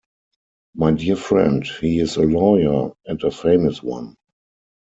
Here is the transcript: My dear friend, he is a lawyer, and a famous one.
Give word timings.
My 0.73 0.93
dear 0.93 1.15
friend, 1.15 1.63
he 1.79 1.99
is 1.99 2.15
a 2.17 2.23
lawyer, 2.23 2.91
and 3.05 3.21
a 3.21 3.29
famous 3.29 3.83
one. 3.83 4.17